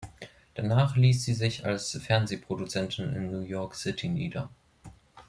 [0.55, 4.49] Danach ließ sie sich als Fernsehproduzentin in New York City nieder.